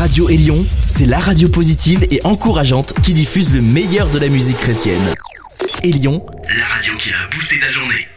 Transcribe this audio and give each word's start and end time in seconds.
Radio 0.00 0.30
Élion, 0.30 0.64
c'est 0.86 1.04
la 1.04 1.18
radio 1.18 1.46
positive 1.50 2.06
et 2.10 2.24
encourageante 2.24 2.94
qui 3.02 3.12
diffuse 3.12 3.52
le 3.52 3.60
meilleur 3.60 4.08
de 4.08 4.18
la 4.18 4.28
musique 4.28 4.56
chrétienne. 4.56 4.98
Élion, 5.82 6.24
la 6.56 6.64
radio 6.64 6.96
qui 6.96 7.10
a 7.10 7.28
boosté 7.30 7.60
ta 7.60 7.70
journée. 7.70 8.08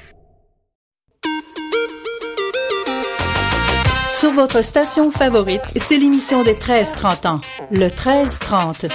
Sur 4.09 4.31
votre 4.31 4.63
station 4.63 5.11
favorite, 5.11 5.59
c'est 5.75 5.97
l'émission 5.97 6.43
des 6.43 6.53
13-30 6.53 7.27
ans, 7.27 7.41
le 7.69 7.87
13-30. 7.87 8.89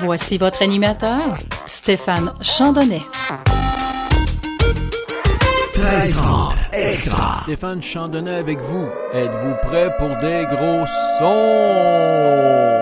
Voici 0.00 0.38
votre 0.38 0.62
animateur, 0.62 1.36
Stéphane 1.66 2.32
Chandonnet. 2.40 3.02
13-30 5.82 6.52
extra. 6.72 7.38
Stéphane 7.42 7.82
Chandonnet 7.82 8.36
avec 8.36 8.60
vous. 8.60 8.88
Êtes-vous 9.12 9.54
prêt 9.62 9.90
pour 9.98 10.10
des 10.20 10.46
gros 10.48 10.86
sons? 11.18 12.81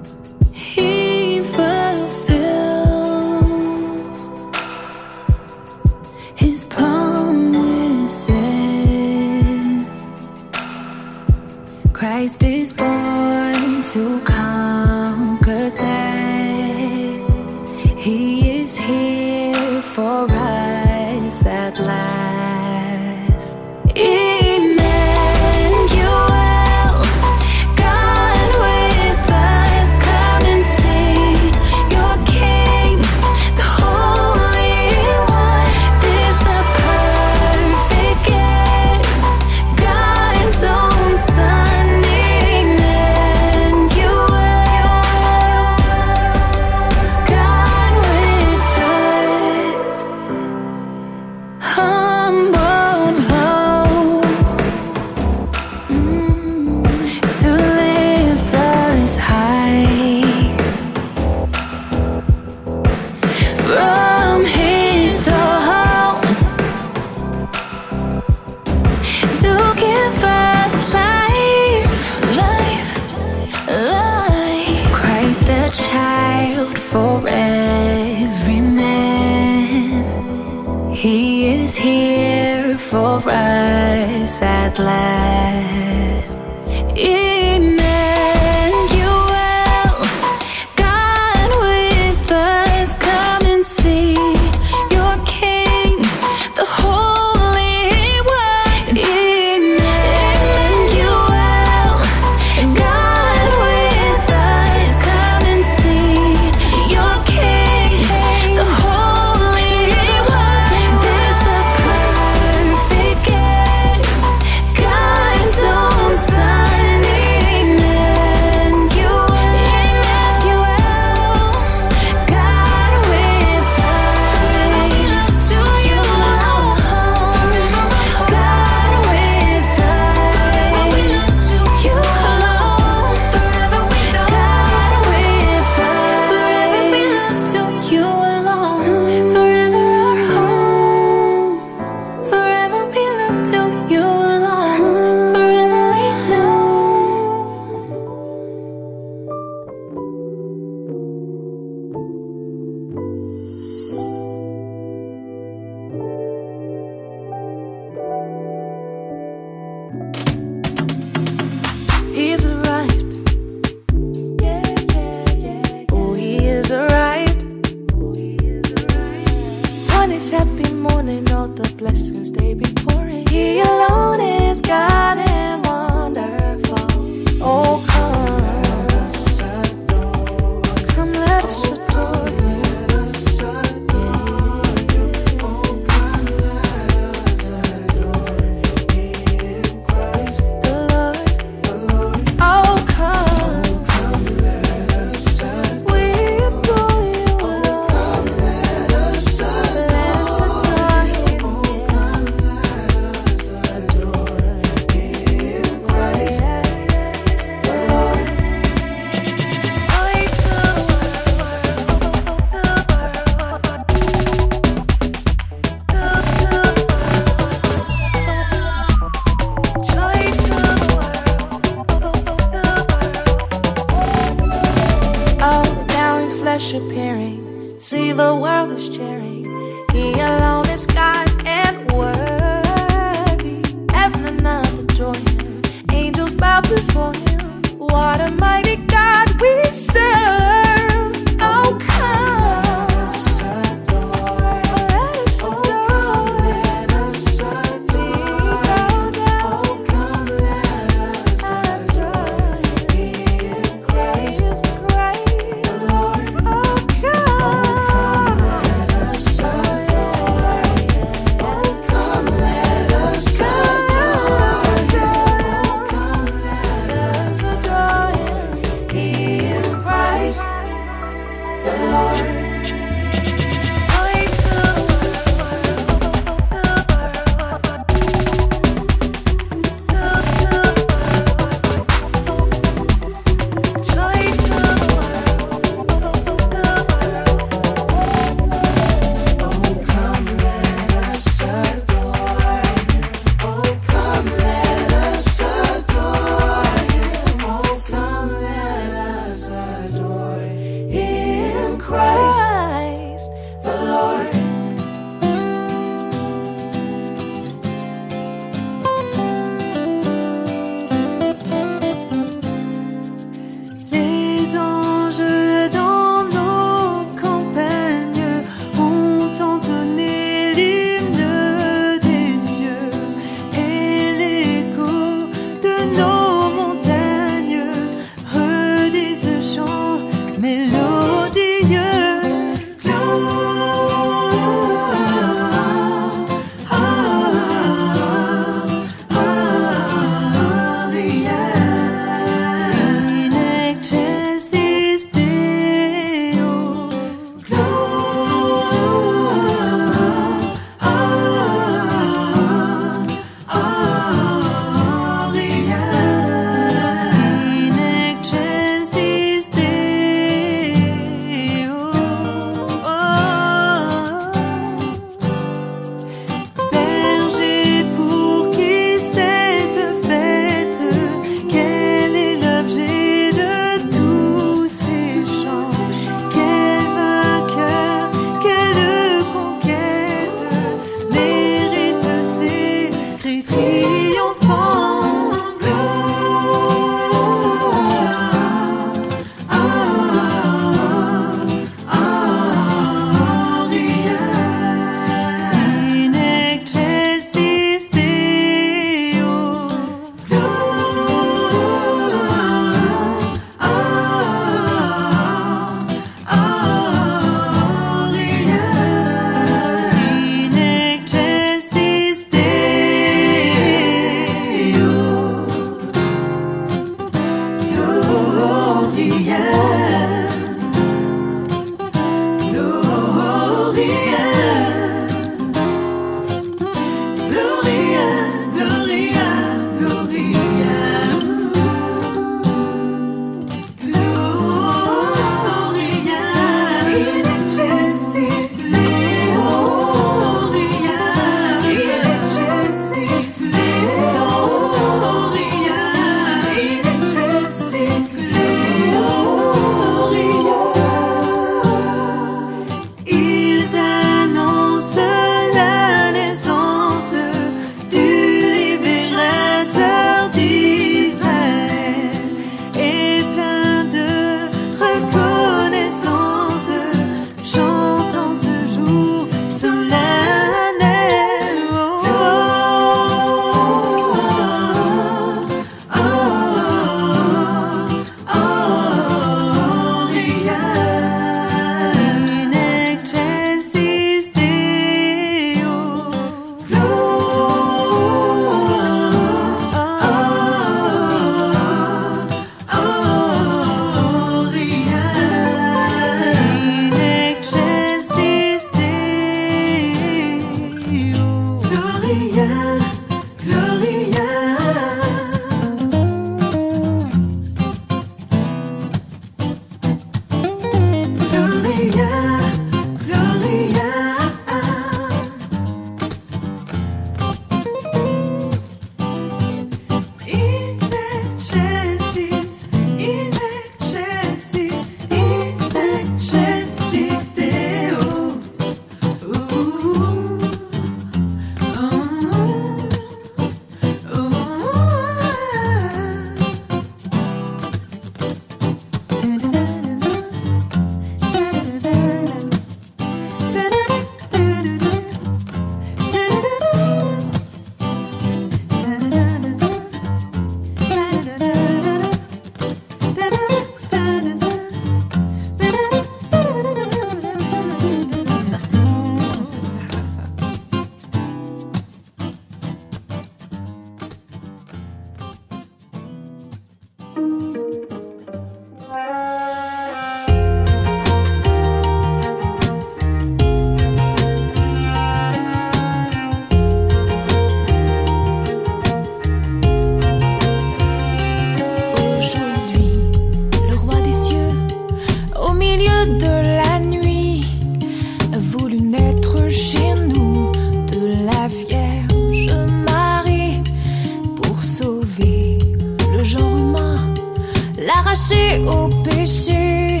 l'arracher 597.90 598.60
au 598.66 598.88
péché, 599.02 600.00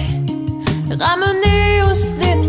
ramener 0.98 1.82
au 1.88 1.94
Seigneur. 1.94 2.39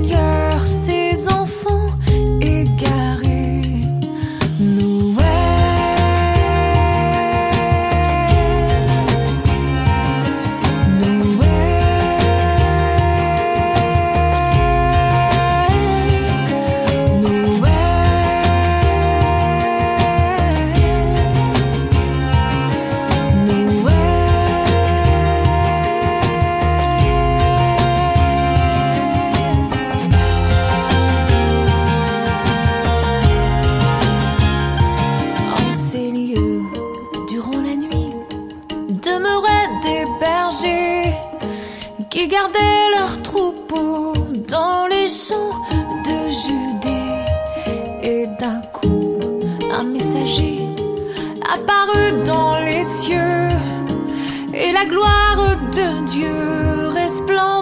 la 54.81 54.87
gloire 54.87 55.57
de 55.71 56.05
Dieu 56.05 56.87
resplendit. 56.95 57.60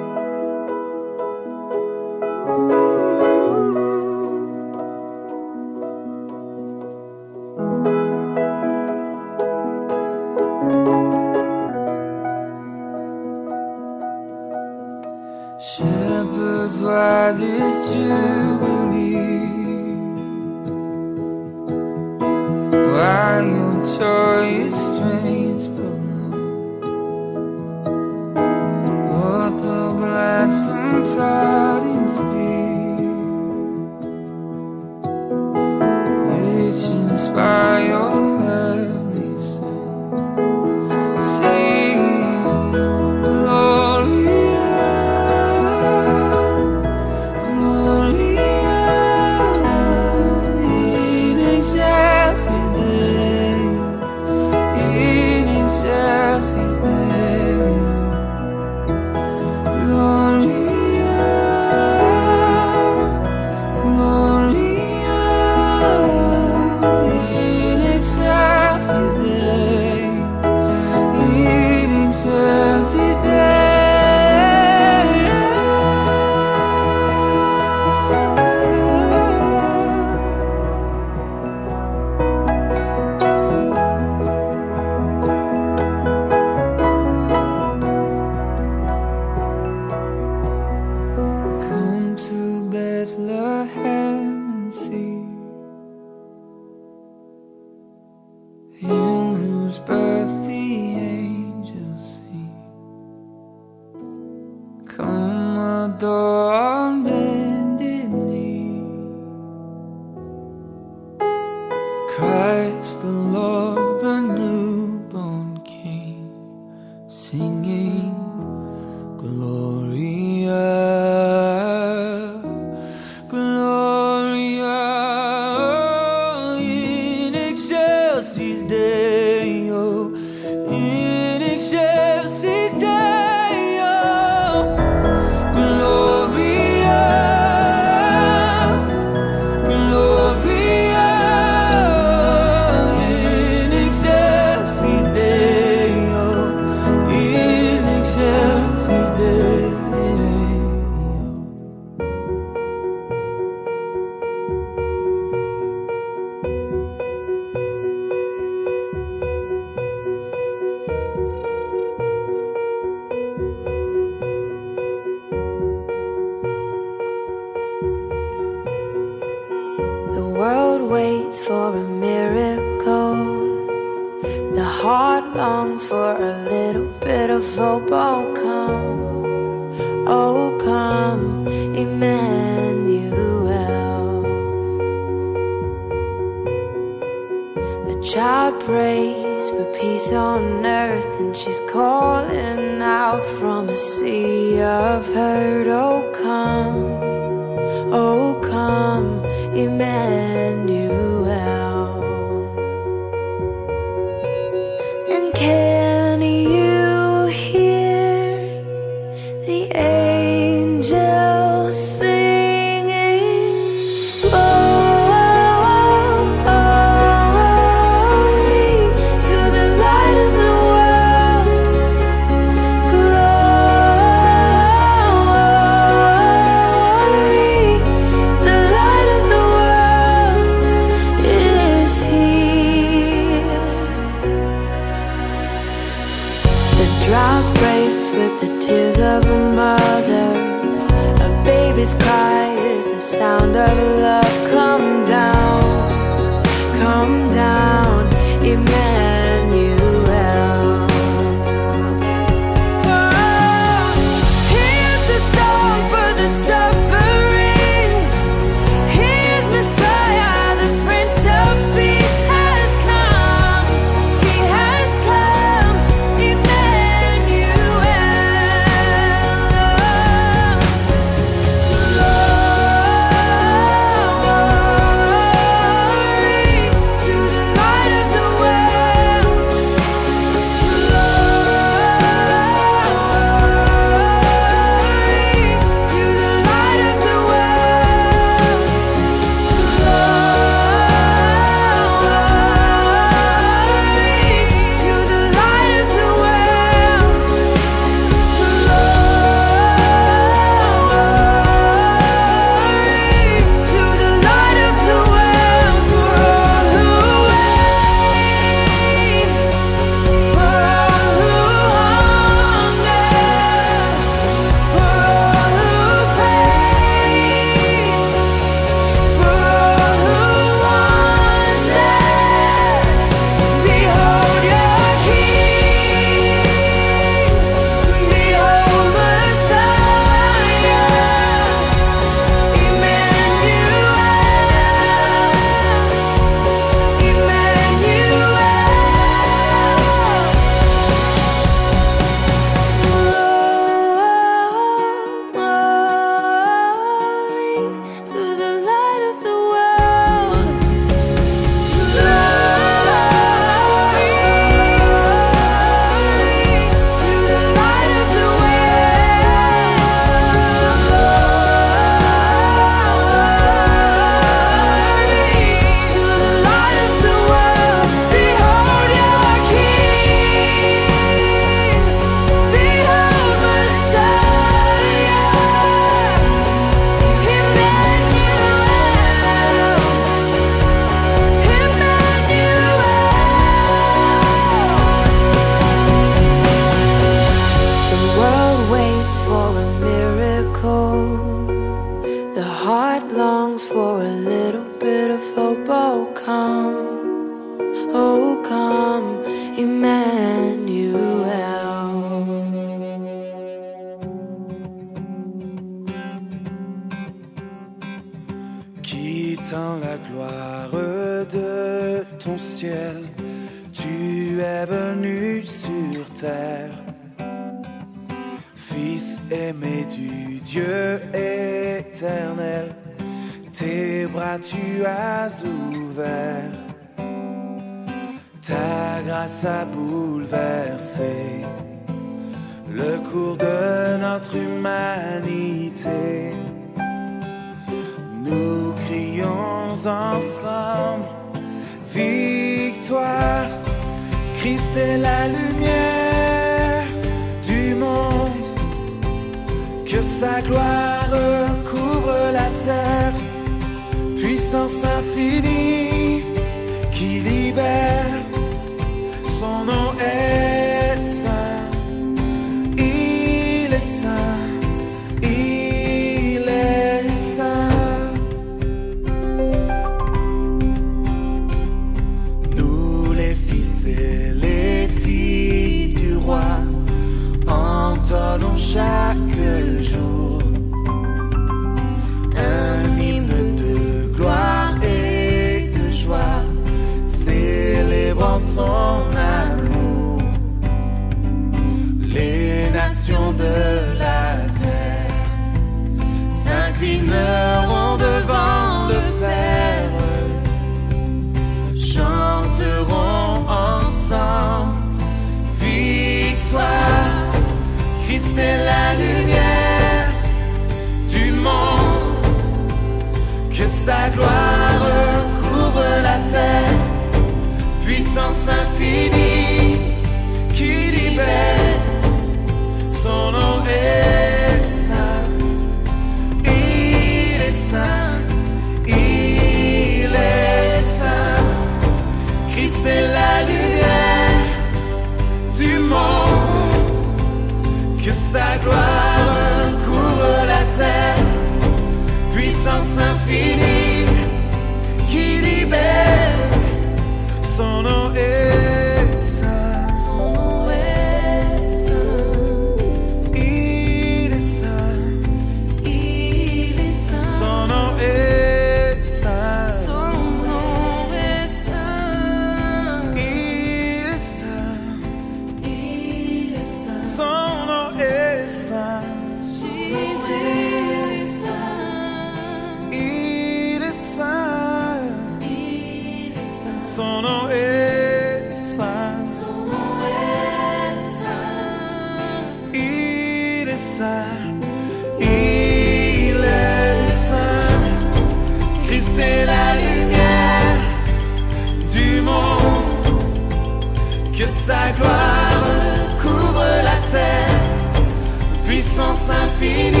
son 598.95 599.15
s'infinit. 599.15 600.00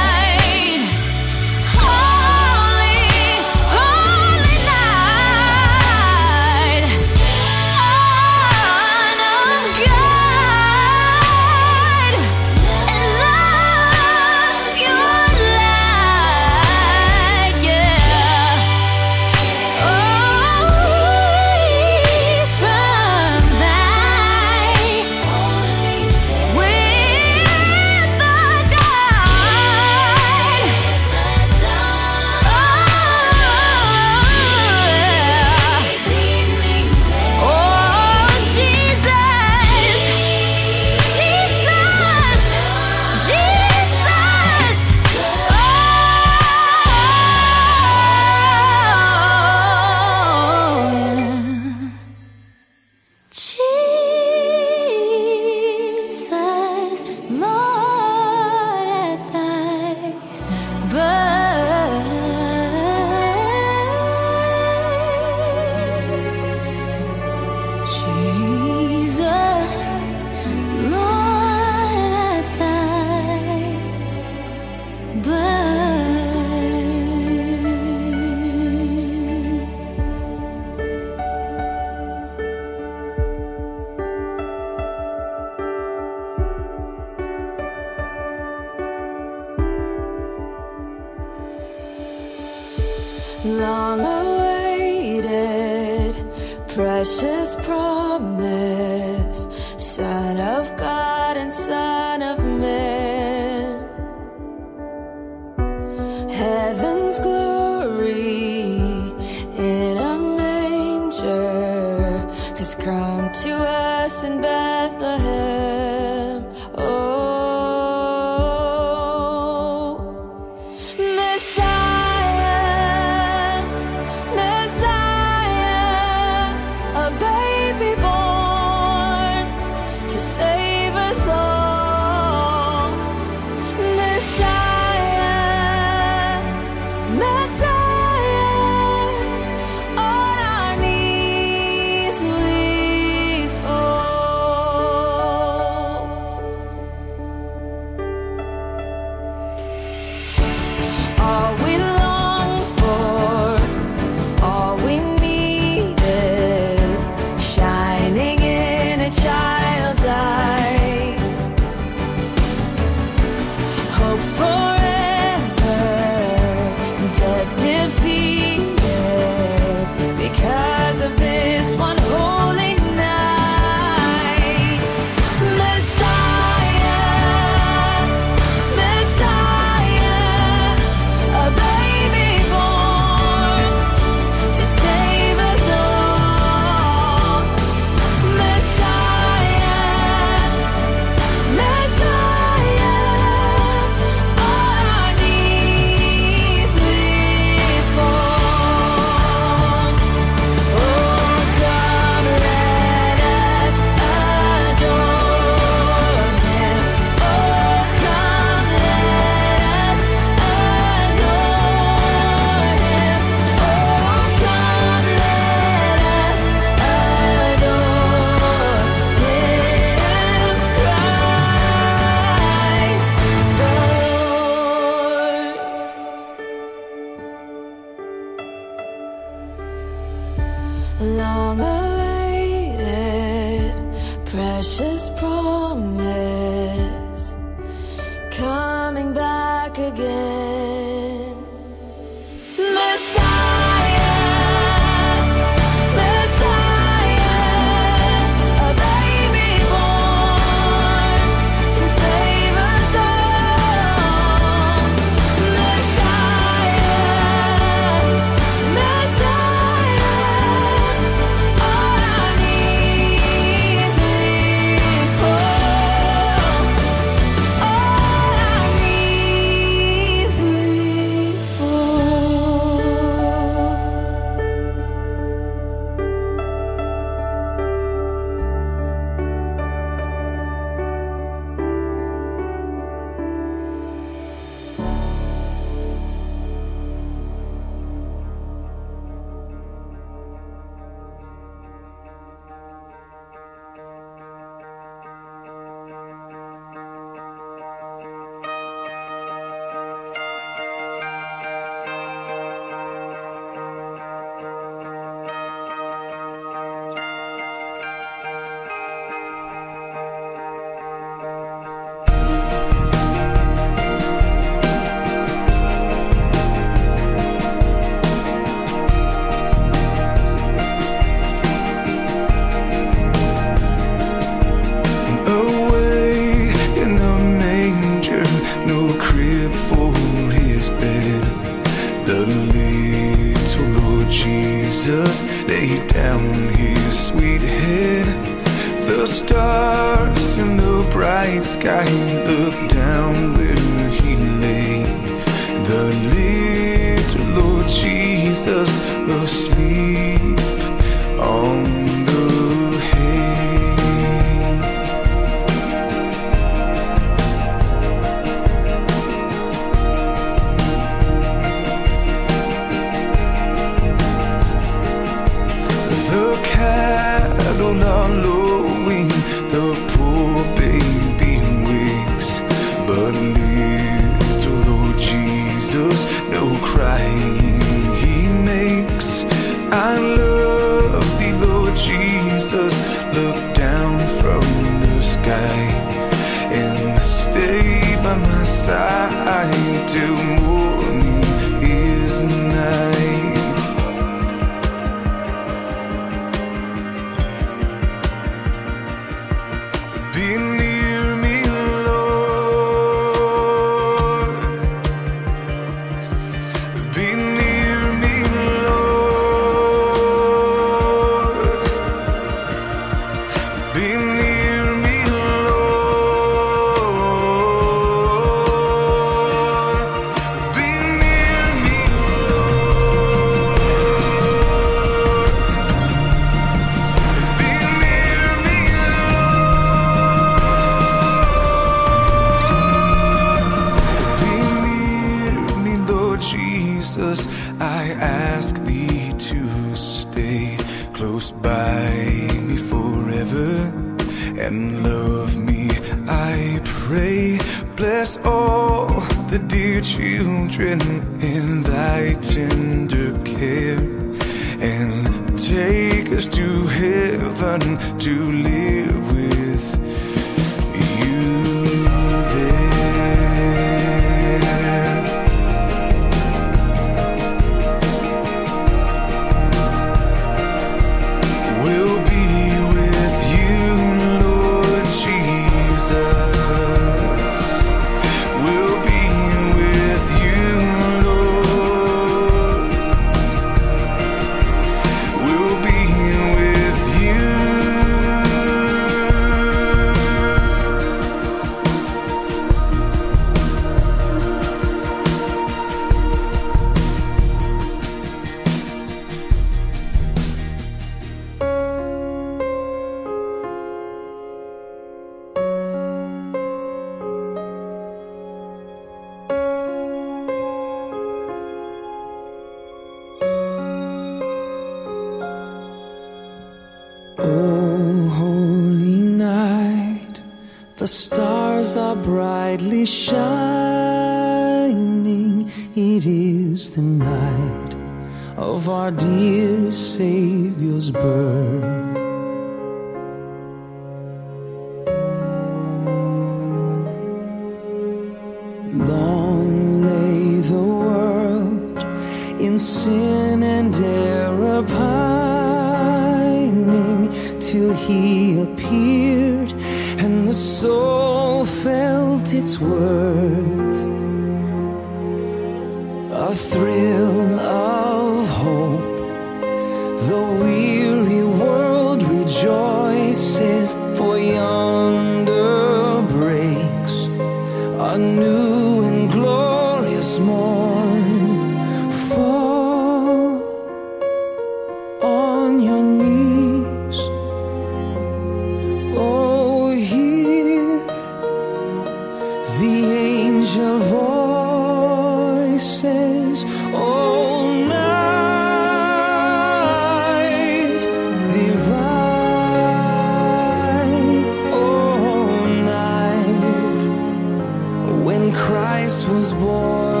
Christ 598.32 599.08
was 599.08 599.32
born. 599.32 600.00